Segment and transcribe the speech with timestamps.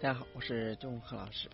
[0.00, 1.50] 大家好，我是钟鹤老师。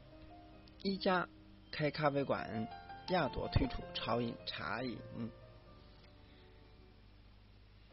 [0.83, 1.27] 一家
[1.71, 2.69] 开咖啡馆，
[3.09, 4.98] 亚朵推出潮饮茶饮。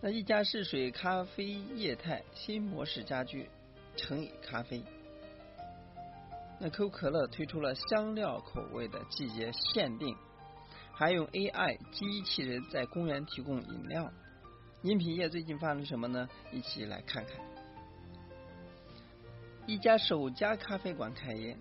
[0.02, 3.50] 那一家试水咖啡业态新模式家居
[3.96, 4.84] 成以咖啡。
[6.60, 10.18] 那可口可乐推出了香料口味的季节限定，
[10.92, 14.11] 还用 AI 机器人在公园提供饮料。
[14.82, 16.28] 饮品业最近发生什么呢？
[16.52, 17.50] 一起来看看。
[19.71, 21.56] 一家首家咖啡馆开业。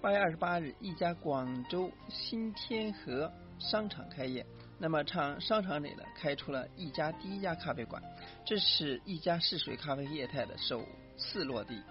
[0.00, 4.46] 八月二十八日，一家广州新天河商场开业。
[4.78, 8.00] 那么，厂商场里呢，开出了一家第一家咖啡馆。
[8.44, 10.86] 这是一家试水咖啡业态的首
[11.16, 11.82] 次落地。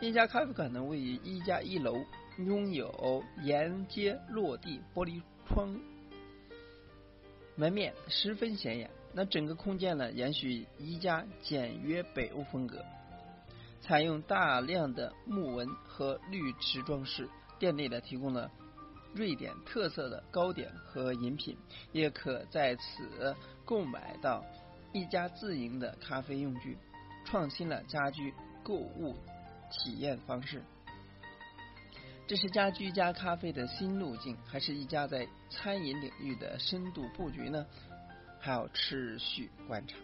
[0.00, 2.02] 一家咖啡馆呢，位于一家一楼，
[2.38, 5.78] 拥有沿街落地玻璃窗，
[7.54, 8.90] 门面十分显眼。
[9.12, 12.82] 那整个空间呢，延续一家简约北欧风格。
[13.84, 18.50] 采用大量的木纹和绿植装饰，店内呢提供了
[19.12, 21.54] 瑞典特色的糕点和饮品，
[21.92, 24.42] 也可在此购买到
[24.94, 26.78] 一家自营的咖啡用具，
[27.26, 28.32] 创新了家居
[28.62, 29.14] 购物
[29.70, 30.62] 体验方式。
[32.26, 37.66] 这是家居加咖啡的新路径，还是一家在餐饮领域的深度布局呢？
[38.40, 39.94] 还要持续观察。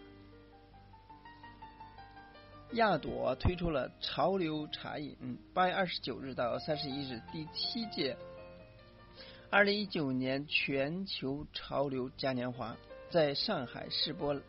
[2.73, 5.37] 亚朵推出了潮流茶饮。
[5.53, 8.15] 八月二十九日到三十一日，第七届
[9.49, 12.73] 二零一九年全球潮流嘉年华
[13.09, 14.39] 在上海世博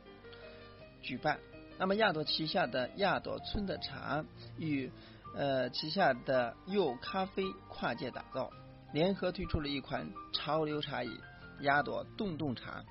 [1.00, 1.36] 举办。
[1.78, 4.24] 那么，亚朵旗下的亚朵村的茶
[4.56, 4.88] 与
[5.34, 8.48] 呃旗下的柚咖啡跨界打造，
[8.92, 11.10] 联合推出了一款潮流茶饮——
[11.62, 12.84] 亚朵洞洞茶。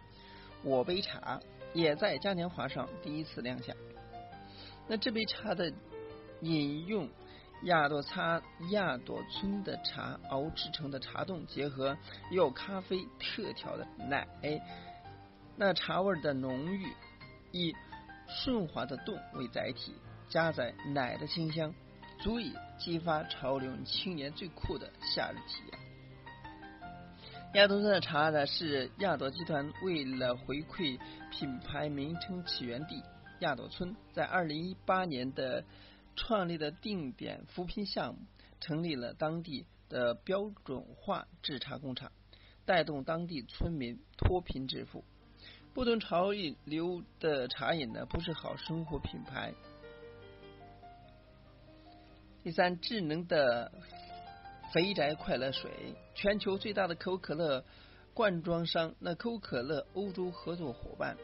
[0.61, 1.39] 我杯茶
[1.73, 3.73] 也在嘉年华上第一次亮相。
[4.91, 5.71] 那这杯茶的
[6.41, 7.09] 饮用
[7.63, 11.97] 亚朵茶亚朵村的茶熬制成的茶冻，结合
[12.29, 14.27] 有咖啡特调的奶，
[15.55, 16.85] 那茶味的浓郁，
[17.53, 17.73] 以
[18.27, 19.93] 顺滑的冻为载体，
[20.27, 21.73] 加载奶的清香，
[22.19, 25.79] 足以激发潮流青年最酷的夏日体验。
[27.53, 30.99] 亚朵村的茶呢，是亚朵集团为了回馈
[31.31, 33.01] 品牌名称起源地。
[33.41, 35.63] 亚朵村在二零一八年的
[36.15, 38.19] 创立的定点扶贫项目，
[38.59, 42.11] 成立了当地的标准化制茶工厂，
[42.65, 45.03] 带动当地村民脱贫致富。
[45.73, 46.29] 不同潮
[46.65, 49.51] 流的茶饮呢，不是好生活品牌。
[52.43, 53.71] 第三，智能的
[54.71, 57.65] 肥宅快乐水，全球最大的可口可乐
[58.13, 61.17] 罐装商，那可口可乐欧洲合作伙伴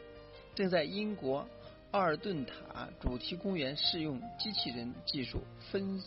[0.56, 1.46] 正在英国。
[1.92, 5.98] 奥尔顿塔主题公园试用机器人技术，分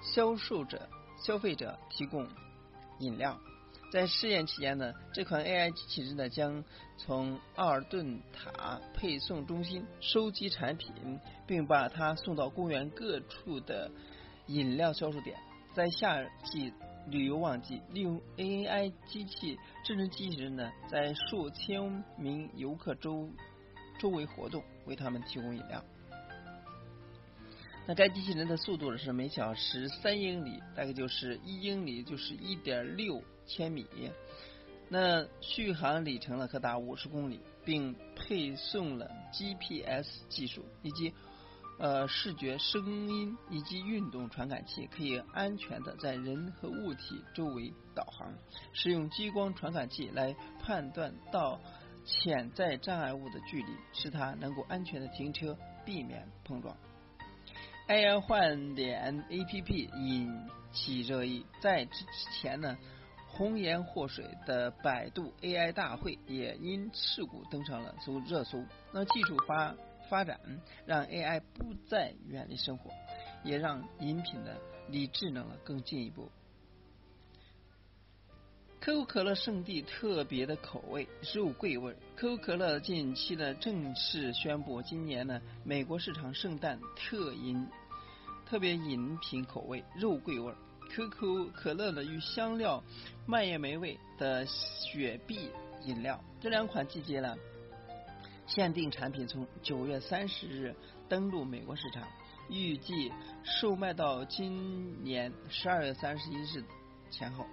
[0.00, 0.88] 销售者、
[1.22, 2.26] 消费者提供
[2.98, 3.38] 饮料。
[3.92, 6.64] 在试验期间呢，这款 AI 机器人呢将
[6.96, 13.90] 从奥尔顿塔配送中心收集产品，并把它送到公园各处的
[14.46, 15.38] 饮料销售点。
[15.74, 16.72] 在夏季
[17.08, 23.28] 旅游旺季，利用 AI 机器智能机器人呢，在数千名游客周。
[23.98, 25.84] 周围活动，为他们提供饮料。
[27.86, 33.86] 那该机器人的速度是每小时三英里，大概就是一英里就是一点六千米。
[34.90, 41.14] 那续航里程呢可达五十公里，并配送了 GPS 技术以及
[41.78, 48.32] 呃视觉、声音以及运动传感器，可以安全的在人和物体周围导航。
[48.74, 51.58] 使用激光传感器来判断到。
[52.08, 56.74] 潜在障碍物的距离，使它能够安全的停车，避免碰撞。
[57.86, 62.78] AI 换脸 APP 引起热议，在之前呢，
[63.26, 68.64] 红颜祸水的百度 AI 大会也因事故登上了搜热搜。
[68.92, 69.74] 那技术发
[70.08, 70.40] 发展，
[70.86, 72.90] 让 AI 不再远离生活，
[73.44, 74.58] 也让饮品的
[74.88, 76.30] 离智能了更进一步。
[78.88, 81.94] 可口可乐圣地特别的口味肉桂味。
[82.16, 87.66] 可口可乐近期呢正式宣布，今年呢美国市场圣诞特饮
[88.46, 90.54] 特别饮品口味肉桂味。
[90.88, 92.82] 可口可乐呢与香料
[93.26, 95.50] 蔓越莓味的雪碧
[95.84, 97.36] 饮料，这两款季节呢
[98.46, 100.74] 限定产品从九月三十日
[101.10, 102.08] 登陆美国市场，
[102.48, 103.12] 预计
[103.44, 106.64] 售卖到今年十二月三十一日
[107.10, 107.44] 前后。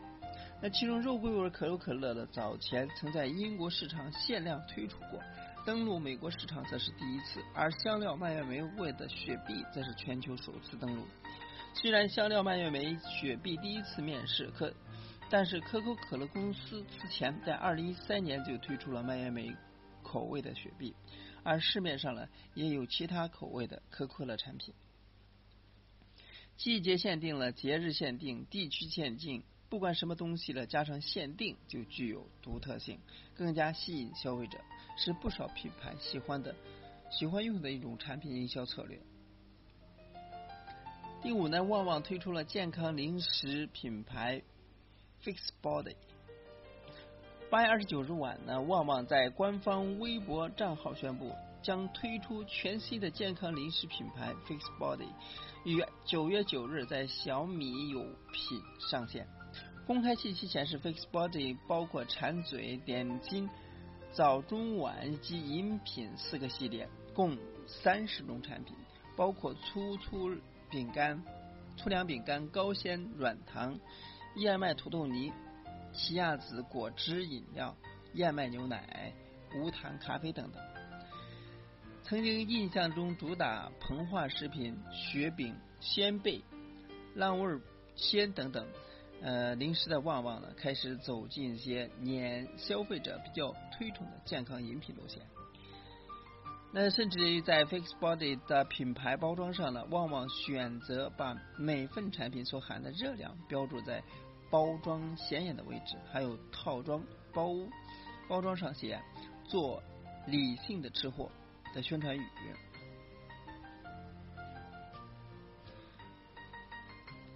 [0.62, 5.22] 那其中肉桂味可口可乐的早前曾在英国市场限量推出过，
[5.66, 11.06] 登陆美国市场则是第一次，而香料蔓越莓味的雪碧则是全球首次登陆。
[11.74, 14.74] 虽然香料蔓越莓雪碧第一次面世，可
[15.30, 19.54] 但是可口可乐公司此前在二零一三年就推出了蔓越莓
[20.02, 20.96] 口味的雪碧，
[21.44, 24.74] 而市面上呢也有其他口味的可口可乐产品。
[26.58, 29.44] 季节限定了，节日限定，地区限定，
[29.76, 32.98] 不管什么东西了，加上限定就具有独特性，
[33.34, 34.58] 更加吸引消费者，
[34.96, 36.56] 是不少品牌喜欢的、
[37.12, 38.98] 喜欢用的一种产品营销策略。
[41.22, 44.42] 第五呢，旺旺推出了健康零食品牌
[45.22, 45.98] Fix Body。
[47.50, 55.10] 八月二十九日晚呢，旺旺在官方微博账号宣布，将推出全新的健康零食品牌 Fix Body，
[55.66, 59.28] 于九月九日在小米有品上线。
[59.88, 63.50] 公开信息显示，Fix Body 包括馋嘴、点心、
[64.12, 67.38] 早中晚及饮品四个系列，共
[67.68, 68.76] 三十种产品，
[69.16, 70.36] 包括粗粗。
[70.68, 71.24] 饼干、
[71.78, 73.80] 粗粮饼干、高纤软糖、
[74.36, 75.32] 燕麦土豆泥、
[75.94, 77.74] 奇亚籽果汁饮料、
[78.14, 79.14] 燕麦牛奶、
[79.56, 80.62] 无糖咖啡等等。
[82.04, 86.44] 曾经印象中主打膨化食品、雪饼、鲜贝、
[87.14, 87.60] 浪味
[87.96, 88.68] 鲜等等，
[89.26, 95.20] 呃，零食的旺旺呢，开始走进一些年消费者比较推崇的健康饮品路线。
[96.72, 104.04] 那甚至于在 Fix Body 的品牌包装上呢，旺旺选择把每份产品所含的热量标注在
[104.52, 107.02] 包装显眼的位置，还有套装
[107.34, 107.50] 包
[108.28, 109.02] 包装上写
[109.50, 109.82] “做
[110.28, 111.32] 理性的吃货”
[111.74, 112.24] 的宣传语。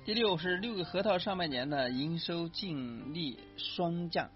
[0.10, 4.28] 第六是六个核桃上半年的营收净利双降。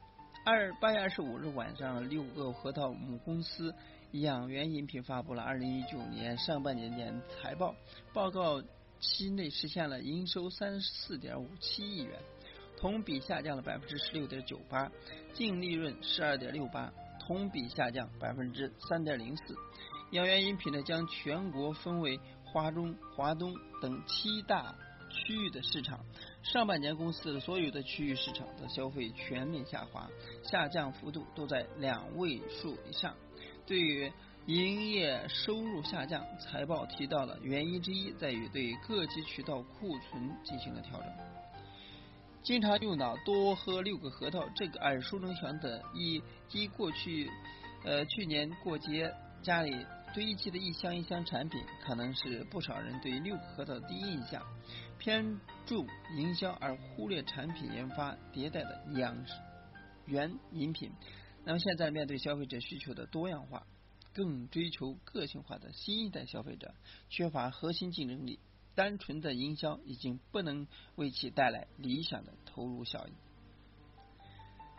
[0.45, 3.73] 二八月二十五日晚上，六个核桃母公司。
[4.11, 7.73] 养元饮品发布了二零一九年上半年年财报，
[8.13, 8.61] 报告
[8.99, 12.19] 期内实现了营收三十四点五七亿元，
[12.77, 14.91] 同比下降了百分之十六点九八，
[15.33, 19.55] 净利润十二点六八，同比下降百分之三点零四。
[20.11, 24.75] 养元饮品呢，将全国分为华中、华东等七大
[25.13, 26.03] 区域的市场，
[26.41, 30.09] 上半年公司的所有的区域市场的消费全面下滑，
[30.43, 33.15] 下降幅度都在两位数以上。
[33.65, 34.11] 对于
[34.47, 41.09] 营业收入下降，财报提到了原因之一在于对各级渠道库存进行了调整。
[42.41, 46.21] 经常用脑多喝六个核桃，这个耳熟能详的，一
[46.51, 47.31] 一过去
[47.85, 49.09] 呃去年过节
[49.41, 49.73] 家里
[50.13, 54.45] 堆积的一箱一箱产品，可能是不少人对六个核桃的第一印象。
[54.99, 59.25] 偏重营销而忽略产品研发迭代的养
[60.05, 60.91] 元饮品。
[61.43, 63.65] 那么现在面对消费者需求的多样化，
[64.13, 66.73] 更追求个性化的新一代消费者，
[67.09, 68.39] 缺乏核心竞争力，
[68.75, 73.11] 单纯的营销已经不能为其带来理想的投入效益。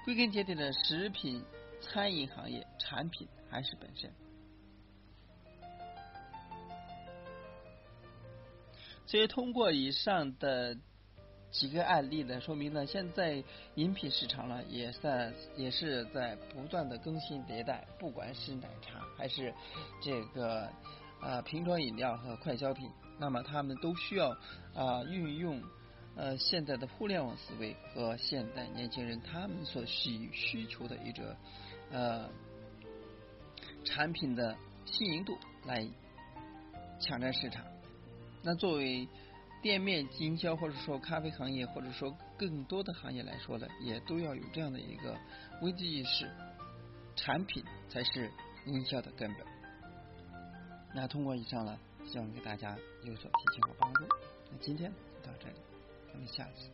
[0.05, 1.45] 归根结底的食品
[1.81, 4.11] 餐饮行业，产品还是本身。
[9.07, 10.77] 所以通过以上的。
[11.51, 13.41] 几个案例呢，说明呢现在
[13.77, 17.87] 饮品市场呢，也在也是在不断的更新迭代。
[17.97, 19.55] 不管是奶茶还是
[20.03, 20.69] 这个
[21.21, 22.91] 啊瓶装饮料和快消品，
[23.21, 24.31] 那么他们都需要
[24.75, 25.63] 啊运用
[26.17, 31.37] 呃现在的互联网思维和现代年轻人他们所需需求的一个
[31.93, 32.29] 呃
[33.85, 35.87] 产品的新颖度来
[36.99, 37.65] 抢占市场。
[38.47, 39.09] 那作为
[39.63, 45.17] 店面经销，或者说咖啡行业，或者说更多的行业来说呢，也都要有这样的一个
[45.63, 46.31] 危机意识。
[47.17, 48.31] 产品才是
[48.67, 49.47] 营销的根本。
[50.93, 54.05] 那通过以上呢，希望给大家有所提醒和帮助。
[54.51, 55.55] 那今天就到这里，
[56.13, 56.74] 咱们下次。